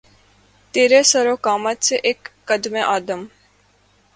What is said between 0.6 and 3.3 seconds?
تیرے سرو قامت سے، اک قّدِ آدم